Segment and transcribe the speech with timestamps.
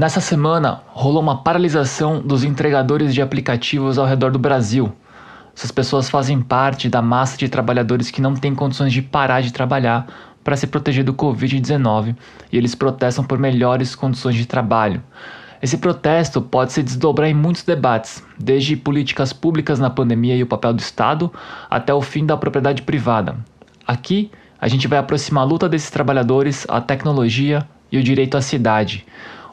[0.00, 4.90] Nessa semana, rolou uma paralisação dos entregadores de aplicativos ao redor do Brasil.
[5.54, 9.52] Essas pessoas fazem parte da massa de trabalhadores que não têm condições de parar de
[9.52, 10.06] trabalhar
[10.42, 12.16] para se proteger do Covid-19
[12.50, 15.02] e eles protestam por melhores condições de trabalho.
[15.60, 20.46] Esse protesto pode se desdobrar em muitos debates, desde políticas públicas na pandemia e o
[20.46, 21.30] papel do Estado,
[21.68, 23.36] até o fim da propriedade privada.
[23.86, 28.40] Aqui, a gente vai aproximar a luta desses trabalhadores à tecnologia e o direito à
[28.40, 29.04] cidade.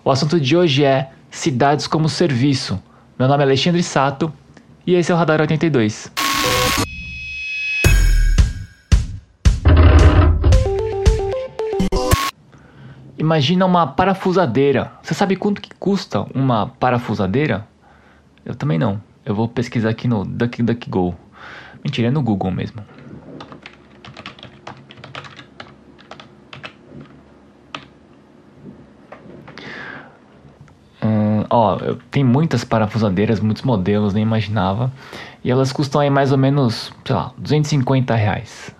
[0.07, 2.81] O assunto de hoje é Cidades como Serviço.
[3.19, 4.31] Meu nome é Alexandre Sato
[4.85, 6.09] e esse é o Radar 82.
[13.17, 14.93] Imagina uma parafusadeira.
[15.03, 17.67] Você sabe quanto que custa uma parafusadeira?
[18.45, 19.01] Eu também não.
[19.25, 21.17] Eu vou pesquisar aqui no DuckDuckGo.
[21.83, 22.81] Mentira, é no Google mesmo.
[31.49, 31.77] Ó,
[32.11, 34.91] tem muitas parafusadeiras, muitos modelos, nem imaginava.
[35.43, 38.75] E elas custam aí mais ou menos, sei lá, 250 reais.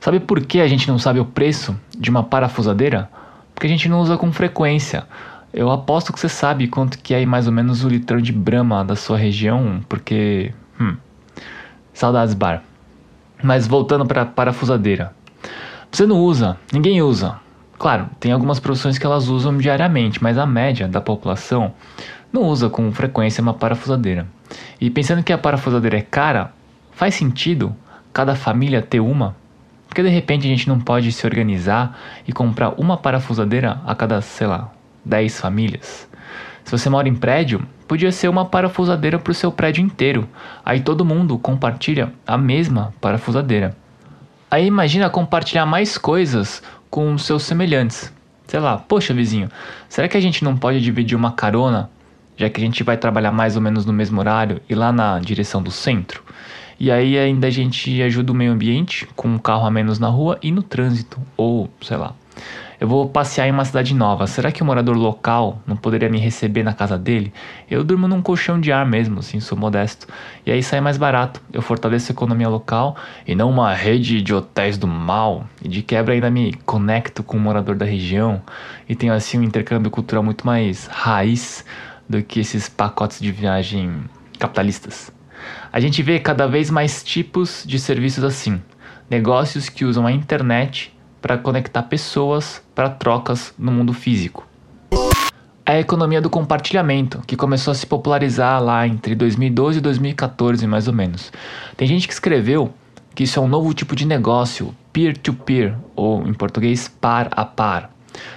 [0.00, 3.08] Sabe por que a gente não sabe o preço de uma parafusadeira?
[3.56, 5.06] porque a gente não usa com frequência.
[5.52, 8.84] Eu aposto que você sabe quanto que é mais ou menos o litrão de Brahma
[8.84, 10.52] da sua região, porque.
[10.78, 10.94] Hum,
[11.94, 12.62] saudades bar.
[13.42, 15.14] Mas voltando para parafusadeira.
[15.90, 17.40] Você não usa, ninguém usa.
[17.78, 21.74] Claro, tem algumas profissões que elas usam diariamente, mas a média da população
[22.32, 24.26] não usa com frequência uma parafusadeira.
[24.80, 26.52] E pensando que a parafusadeira é cara,
[26.92, 27.74] faz sentido
[28.12, 29.36] cada família ter uma?
[29.88, 34.20] Porque de repente a gente não pode se organizar e comprar uma parafusadeira a cada,
[34.20, 34.70] sei lá,
[35.04, 36.08] 10 famílias.
[36.64, 40.28] Se você mora em prédio, podia ser uma parafusadeira para o seu prédio inteiro.
[40.64, 43.76] Aí todo mundo compartilha a mesma parafusadeira.
[44.50, 46.62] Aí imagina compartilhar mais coisas
[46.96, 48.10] com seus semelhantes.
[48.46, 49.50] Sei lá, poxa vizinho,
[49.86, 51.90] será que a gente não pode dividir uma carona,
[52.38, 55.18] já que a gente vai trabalhar mais ou menos no mesmo horário e lá na
[55.18, 56.24] direção do centro?
[56.80, 60.08] E aí ainda a gente ajuda o meio ambiente com um carro a menos na
[60.08, 62.14] rua e no trânsito, ou sei lá.
[62.80, 64.26] Eu vou passear em uma cidade nova.
[64.26, 67.32] Será que o morador local não poderia me receber na casa dele?
[67.70, 70.06] Eu durmo num colchão de ar mesmo, assim, sou modesto.
[70.44, 71.40] E aí sai mais barato.
[71.52, 75.46] Eu fortaleço a economia local e não uma rede de hotéis do mal.
[75.62, 78.42] E de quebra ainda me conecto com o morador da região
[78.88, 81.64] e tenho assim um intercâmbio cultural muito mais raiz
[82.08, 84.04] do que esses pacotes de viagem
[84.38, 85.12] capitalistas.
[85.72, 88.60] A gente vê cada vez mais tipos de serviços assim.
[89.08, 94.46] Negócios que usam a internet para conectar pessoas para trocas no mundo físico.
[95.64, 100.66] É a economia do compartilhamento, que começou a se popularizar lá entre 2012 e 2014,
[100.66, 101.32] mais ou menos.
[101.76, 102.72] Tem gente que escreveu
[103.14, 107.44] que isso é um novo tipo de negócio, peer-to-peer, -peer, ou em português, par a
[107.44, 107.90] par.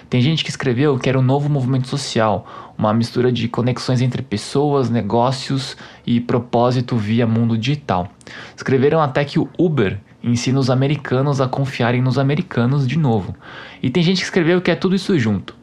[0.10, 4.22] Tem gente que escreveu que era um novo movimento social, uma mistura de conexões entre
[4.22, 8.10] pessoas, negócios e propósito via mundo digital.
[8.56, 13.36] Escreveram até que o Uber ensina os americanos a confiarem nos americanos de novo.
[13.82, 15.56] E tem gente que escreveu que é tudo isso junto.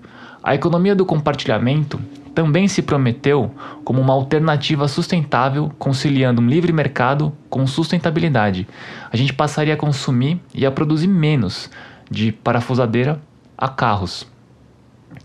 [0.43, 2.01] A economia do compartilhamento
[2.35, 3.51] também se prometeu
[3.83, 8.69] como uma alternativa sustentável, conciliando um livre mercado com sustentabilidade.
[9.11, 11.71] A gente passaria a consumir e a produzir menos
[12.11, 13.21] de parafusadeira
[13.57, 14.27] a carros.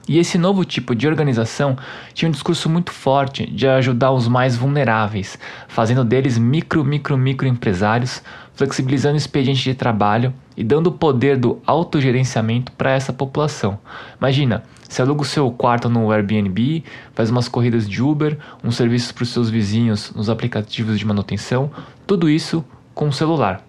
[0.07, 1.77] E esse novo tipo de organização
[2.13, 5.37] tinha um discurso muito forte de ajudar os mais vulneráveis,
[5.67, 8.23] fazendo deles micro, micro, micro empresários,
[8.61, 13.79] flexibilizando o expediente de trabalho e dando o poder do autogerenciamento para essa população.
[14.19, 16.83] Imagina, você aluga o seu quarto no Airbnb,
[17.15, 21.71] faz umas corridas de Uber, um serviço para os seus vizinhos nos aplicativos de manutenção,
[22.05, 22.63] tudo isso
[22.93, 23.65] com o celular.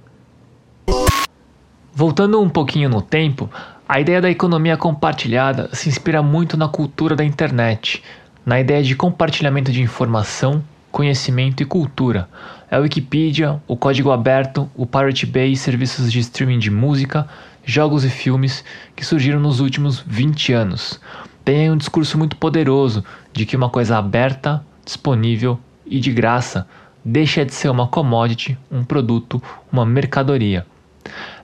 [1.95, 3.49] Voltando um pouquinho no tempo,
[3.89, 8.03] a ideia da economia compartilhada se inspira muito na cultura da internet,
[8.45, 12.29] na ideia de compartilhamento de informação, conhecimento e cultura.
[12.73, 17.29] É a Wikipedia, o código aberto, o Pirate Bay serviços de streaming de música,
[17.63, 18.65] jogos e filmes
[18.97, 20.99] que surgiram nos últimos 20 anos.
[21.45, 26.67] Tem um discurso muito poderoso de que uma coisa aberta, disponível e de graça
[27.05, 30.67] deixa de ser uma commodity, um produto, uma mercadoria.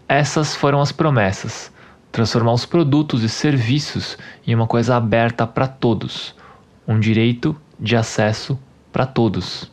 [0.09, 1.71] Essas foram as promessas
[2.11, 4.17] transformar os produtos e serviços
[4.47, 6.35] em uma coisa aberta para todos,
[6.87, 8.59] um direito de acesso
[8.91, 9.71] para todos.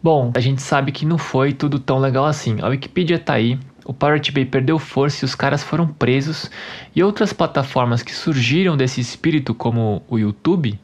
[0.00, 2.60] Bom, a gente sabe que não foi tudo tão legal assim.
[2.60, 6.50] A Wikipedia tá aí, o Pirate Bay perdeu força e os caras foram presos,
[6.94, 10.78] e outras plataformas que surgiram desse espírito, como o YouTube,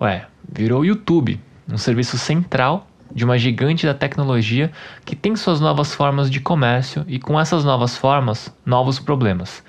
[0.00, 1.38] ué, virou o YouTube,
[1.70, 4.70] um serviço central de uma gigante da tecnologia
[5.04, 9.62] que tem suas novas formas de comércio e com essas novas formas, novos problemas.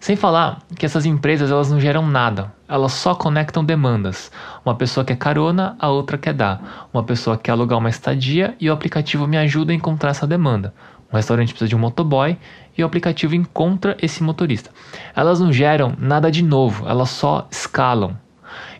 [0.00, 4.30] Sem falar que essas empresas elas não geram nada, elas só conectam demandas.
[4.64, 6.88] Uma pessoa quer carona, a outra quer dar.
[6.94, 10.72] Uma pessoa quer alugar uma estadia e o aplicativo me ajuda a encontrar essa demanda.
[11.12, 12.38] Um restaurante precisa de um motoboy
[12.76, 14.70] e o aplicativo encontra esse motorista.
[15.16, 18.16] Elas não geram nada de novo, elas só escalam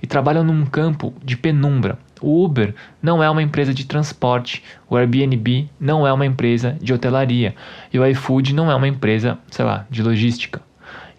[0.01, 1.99] e trabalham num campo de penumbra.
[2.21, 6.93] O Uber não é uma empresa de transporte, o Airbnb não é uma empresa de
[6.93, 7.55] hotelaria
[7.93, 10.68] e o iFood não é uma empresa, sei lá, de logística.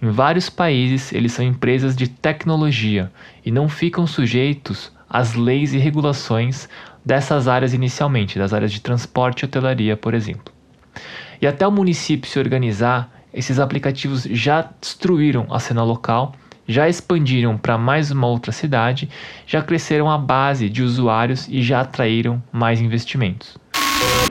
[0.01, 3.11] Em vários países, eles são empresas de tecnologia
[3.45, 6.69] e não ficam sujeitos às leis e regulações
[7.05, 10.53] dessas áreas inicialmente, das áreas de transporte e hotelaria, por exemplo.
[11.41, 16.33] E até o município se organizar, esses aplicativos já destruíram a cena local
[16.69, 19.09] já expandiram para mais uma outra cidade,
[19.47, 23.57] já cresceram a base de usuários e já atraíram mais investimentos.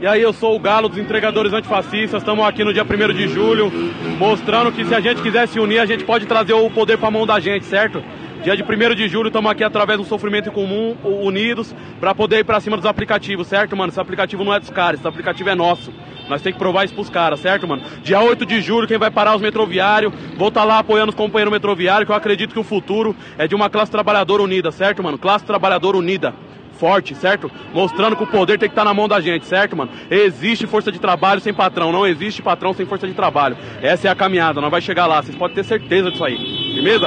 [0.00, 2.22] E aí, eu sou o Galo dos Entregadores Antifascistas.
[2.22, 3.68] Estamos aqui no dia 1 de julho,
[4.16, 7.08] mostrando que se a gente quiser se unir, a gente pode trazer o poder para
[7.08, 8.00] a mão da gente, certo?
[8.44, 12.44] Dia de 1 de julho, estamos aqui através do sofrimento comum, unidos, para poder ir
[12.44, 13.90] para cima dos aplicativos, certo, mano?
[13.90, 15.92] Esse aplicativo não é dos caras, esse aplicativo é nosso.
[16.28, 17.82] Nós temos que provar isso pros caras, certo, mano?
[18.04, 21.16] Dia 8 de julho, quem vai parar os metroviários, vou estar tá lá apoiando os
[21.16, 25.02] companheiros metroviários, que eu acredito que o futuro é de uma classe trabalhadora unida, certo,
[25.02, 25.18] mano?
[25.18, 26.32] Classe trabalhadora unida
[26.78, 27.50] forte, certo?
[27.74, 29.90] Mostrando que o poder tem que estar tá na mão da gente, certo, mano?
[30.10, 33.56] Existe força de trabalho sem patrão, não existe patrão sem força de trabalho.
[33.82, 36.36] Essa é a caminhada, nós vai chegar lá, vocês podem ter certeza disso aí.
[36.74, 37.06] Firmeza?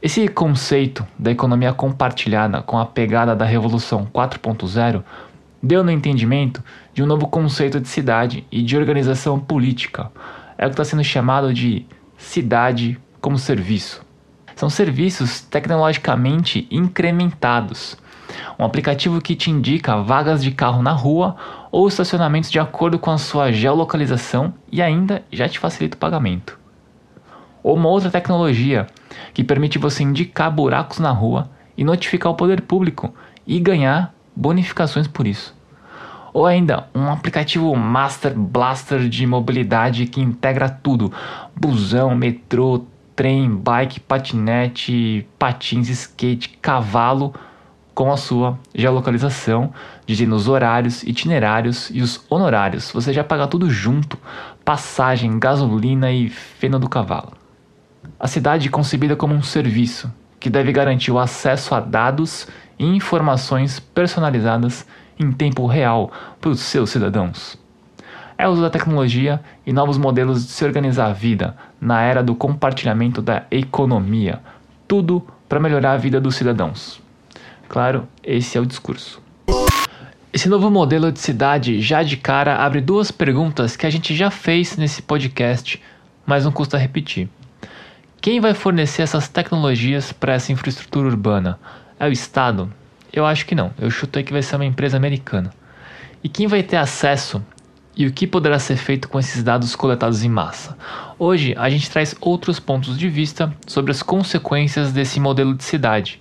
[0.00, 5.02] Esse conceito da economia compartilhada com a pegada da Revolução 4.0
[5.62, 10.10] deu no entendimento de um novo conceito de cidade e de organização política.
[10.58, 11.86] É o que está sendo chamado de
[12.16, 14.04] cidade como serviço.
[14.56, 17.96] São serviços tecnologicamente incrementados.
[18.58, 21.36] Um aplicativo que te indica vagas de carro na rua
[21.70, 26.58] ou estacionamentos de acordo com a sua geolocalização e ainda já te facilita o pagamento.
[27.62, 28.86] Ou uma outra tecnologia
[29.32, 33.14] que permite você indicar buracos na rua e notificar o poder público
[33.46, 35.54] e ganhar bonificações por isso.
[36.32, 41.12] Ou ainda, um aplicativo Master Blaster de mobilidade que integra tudo:
[41.54, 47.34] busão, metrô, trem, bike, patinete, patins, skate, cavalo,
[47.94, 49.72] com a sua geolocalização,
[50.06, 52.90] dizendo os horários, itinerários e os honorários.
[52.92, 54.18] Você já paga tudo junto:
[54.64, 57.32] passagem, gasolina e feno do cavalo.
[58.18, 62.48] A cidade é concebida como um serviço que deve garantir o acesso a dados
[62.78, 64.86] e informações personalizadas
[65.18, 66.10] em tempo real
[66.40, 67.56] para os seus cidadãos.
[68.36, 72.22] É o uso da tecnologia e novos modelos de se organizar a vida na era
[72.24, 74.40] do compartilhamento da economia,
[74.88, 77.00] tudo para melhorar a vida dos cidadãos.
[77.72, 79.18] Claro, esse é o discurso.
[80.30, 84.30] Esse novo modelo de cidade já de cara abre duas perguntas que a gente já
[84.30, 85.82] fez nesse podcast,
[86.26, 87.30] mas não custa repetir.
[88.20, 91.58] Quem vai fornecer essas tecnologias para essa infraestrutura urbana?
[91.98, 92.70] É o Estado?
[93.10, 93.72] Eu acho que não.
[93.80, 95.50] Eu chutei que vai ser uma empresa americana.
[96.22, 97.42] E quem vai ter acesso
[97.96, 100.76] e o que poderá ser feito com esses dados coletados em massa?
[101.18, 106.20] Hoje a gente traz outros pontos de vista sobre as consequências desse modelo de cidade.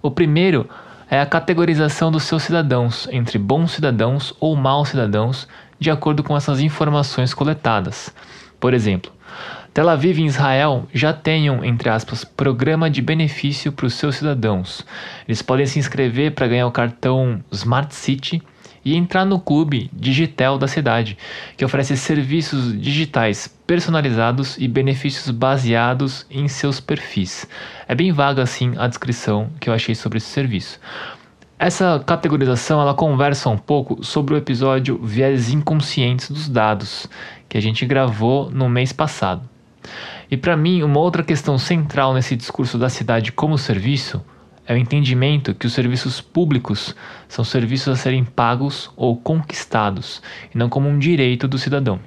[0.00, 0.68] O primeiro
[1.12, 5.46] é a categorização dos seus cidadãos entre bons cidadãos ou maus cidadãos,
[5.78, 8.14] de acordo com essas informações coletadas.
[8.58, 9.12] Por exemplo,
[9.74, 11.14] Tel Aviv e Israel já
[11.50, 14.86] um, entre aspas, programa de benefício para os seus cidadãos.
[15.28, 18.42] Eles podem se inscrever para ganhar o cartão Smart City
[18.84, 21.16] e entrar no clube Digitel da cidade,
[21.56, 27.46] que oferece serviços digitais personalizados e benefícios baseados em seus perfis.
[27.86, 30.80] É bem vaga assim a descrição que eu achei sobre esse serviço.
[31.58, 37.08] Essa categorização ela conversa um pouco sobre o episódio Viés Inconscientes dos Dados,
[37.48, 39.48] que a gente gravou no mês passado.
[40.30, 44.24] E para mim, uma outra questão central nesse discurso da cidade como serviço
[44.66, 46.94] é o entendimento que os serviços públicos
[47.28, 50.22] são serviços a serem pagos ou conquistados,
[50.54, 51.98] e não como um direito do cidadão.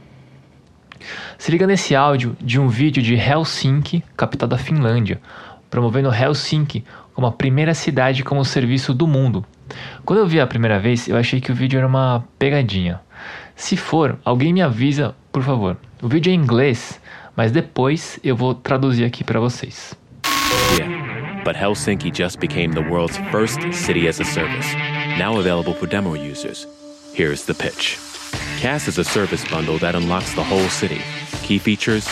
[1.38, 5.22] Se liga nesse áudio de um vídeo de Helsinki, capital da Finlândia,
[5.70, 6.84] promovendo Helsinki
[7.14, 9.46] como a primeira cidade como serviço do mundo.
[10.04, 13.02] Quando eu vi a primeira vez, eu achei que o vídeo era uma pegadinha.
[13.56, 15.78] Se for, alguém me avisa, por favor.
[16.02, 17.00] O vídeo é em inglês,
[17.36, 19.98] mas depois eu vou traduzir aqui para vocês.
[20.78, 21.05] Yeah,
[21.46, 24.74] but Helsinki just became the world's first city as a service,
[25.18, 26.68] now available for demo users.
[27.14, 27.98] Here's the pitch.
[28.58, 31.02] CAS is a service bundle that unlocks the whole city.
[31.44, 32.10] Key features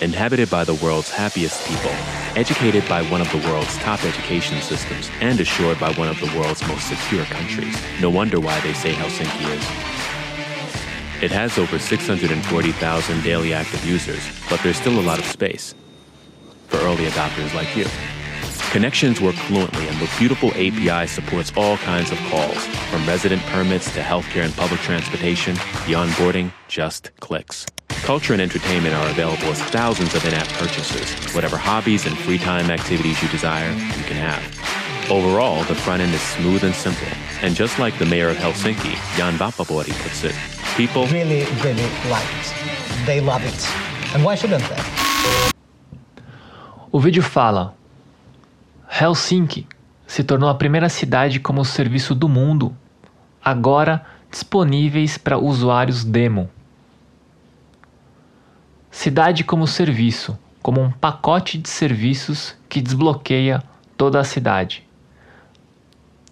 [0.00, 1.90] inhabited by the world's happiest people,
[2.36, 6.32] educated by one of the world's top education systems, and assured by one of the
[6.38, 7.76] world's most secure countries.
[8.00, 9.96] No wonder why they say Helsinki is
[11.22, 15.74] it has over 640,000 daily active users, but there's still a lot of space.
[16.68, 17.86] for early adopters like you.
[18.76, 23.90] Connections work fluently, and the beautiful API supports all kinds of calls, from resident permits
[23.94, 25.54] to healthcare and public transportation.
[25.86, 27.64] The onboarding just clicks.
[27.88, 31.34] Culture and entertainment are available as thousands of in app purchases.
[31.34, 34.42] Whatever hobbies and free time activities you desire, you can have.
[35.10, 37.08] Overall, the front end is smooth and simple.
[37.40, 40.34] And just like the mayor of Helsinki, Jan Vapapori puts it,
[40.76, 43.06] people really, really like it.
[43.06, 44.14] They love it.
[44.14, 44.82] And why shouldn't they?
[46.92, 47.75] O vídeo fala:
[48.88, 49.66] Helsinki
[50.06, 52.74] se tornou a primeira cidade como serviço do mundo,
[53.44, 56.48] agora disponíveis para usuários demo.
[58.90, 63.62] Cidade como serviço, como um pacote de serviços que desbloqueia
[63.96, 64.86] toda a cidade.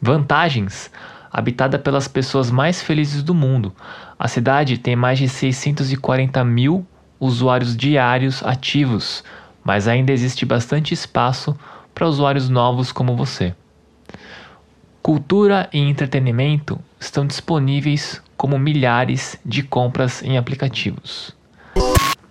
[0.01, 0.91] Vantagens:
[1.31, 3.75] habitada pelas pessoas mais felizes do mundo.
[4.19, 6.87] A cidade tem mais de 640 mil
[7.19, 9.25] usuários diários ativos,
[9.65, 11.59] mas ainda existe bastante espaço
[11.95, 13.55] para usuários novos como você.
[15.01, 21.37] Cultura e entretenimento estão disponíveis como milhares de compras em aplicativos.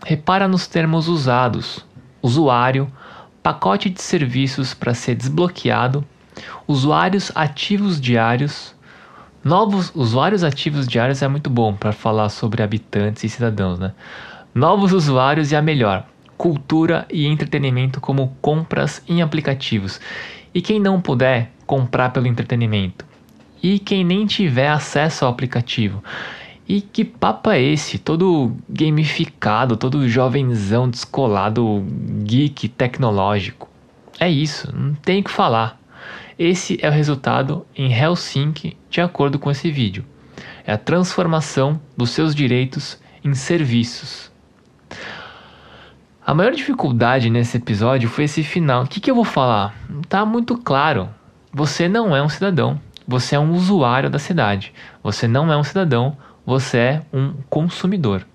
[0.05, 1.85] Repara nos termos usados:
[2.21, 2.91] usuário,
[3.41, 6.03] pacote de serviços para ser desbloqueado,
[6.67, 8.75] usuários ativos diários.
[9.43, 13.93] Novos usuários ativos diários é muito bom para falar sobre habitantes e cidadãos, né?
[14.55, 16.05] Novos usuários e a melhor,
[16.43, 20.01] cultura e entretenimento como compras em aplicativos.
[20.53, 23.05] E quem não puder comprar pelo entretenimento?
[23.63, 26.03] E quem nem tiver acesso ao aplicativo?
[26.67, 27.97] E que papo é esse?
[27.97, 31.85] Todo gamificado, todo jovenzão descolado,
[32.25, 33.69] geek tecnológico.
[34.19, 35.79] É isso, não tem o que falar.
[36.37, 40.03] Esse é o resultado em Helsinki, de acordo com esse vídeo.
[40.67, 44.29] É a transformação dos seus direitos em serviços.
[46.25, 48.83] A maior dificuldade nesse episódio foi esse final.
[48.83, 49.75] O que, que eu vou falar?
[50.07, 51.09] Tá muito claro.
[51.51, 52.79] Você não é um cidadão.
[53.05, 54.73] Você é um usuário da cidade.
[55.03, 56.15] Você não é um cidadão.
[56.45, 58.25] Você é um consumidor.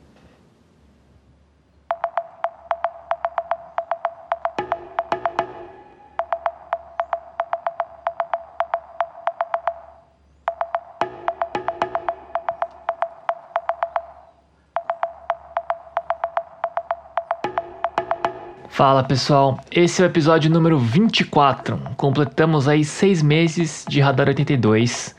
[18.79, 21.81] Fala pessoal, esse é o episódio número 24.
[21.97, 25.17] Completamos aí seis meses de Radar 82.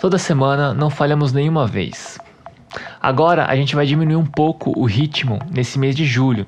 [0.00, 2.16] Toda semana não falhamos nenhuma vez.
[3.00, 6.46] Agora a gente vai diminuir um pouco o ritmo nesse mês de julho.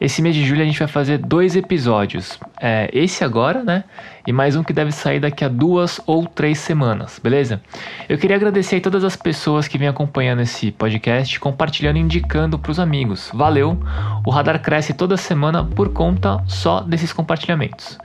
[0.00, 2.38] Esse mês de julho a gente vai fazer dois episódios.
[2.62, 3.84] É, esse agora, né?
[4.26, 7.62] E mais um que deve sair daqui a duas ou três semanas, beleza?
[8.06, 12.58] Eu queria agradecer a todas as pessoas que vêm acompanhando esse podcast, compartilhando e indicando
[12.58, 13.30] para os amigos.
[13.32, 13.78] Valeu!
[14.26, 17.98] O radar cresce toda semana por conta só desses compartilhamentos.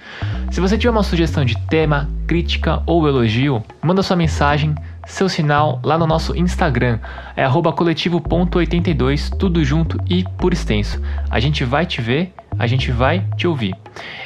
[0.50, 4.74] Se você tiver uma sugestão de tema, crítica ou elogio, manda sua mensagem
[5.06, 7.00] seu sinal lá no nosso Instagram,
[7.36, 11.00] é coletivo.82, tudo junto e por extenso.
[11.30, 13.76] A gente vai te ver, a gente vai te ouvir.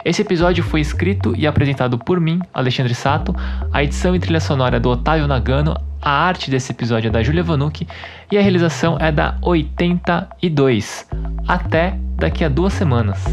[0.03, 3.35] Esse episódio foi escrito e apresentado por mim, Alexandre Sato,
[3.71, 7.21] a edição e trilha sonora é do Otávio Nagano, a arte desse episódio é da
[7.21, 7.87] Julia Vanucci
[8.31, 11.07] e a realização é da 82.
[11.47, 13.25] Até daqui a duas semanas.